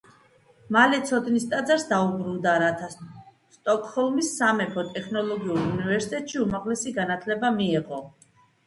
მალე 0.75 1.01
ცოდნის 1.09 1.45
ტაძარს 1.51 1.85
დაუბრუნდა, 1.91 2.55
რათა 2.63 2.89
სტოკჰოლმის 2.95 4.33
სამეფო 4.41 4.87
ტექნოლოგიურ 4.97 5.63
უნივერსიტეტში 5.69 6.45
უმაღლესი 6.49 6.99
განათლება 7.03 7.57
მიეღო. 7.63 8.07